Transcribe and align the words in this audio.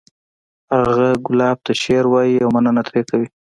هغه 0.75 1.07
ګلاب 1.25 1.57
ته 1.65 1.71
شعر 1.81 2.05
وایی 2.09 2.35
او 2.43 2.49
مننه 2.55 2.81
ترې 2.87 3.01
کوي 3.09 3.27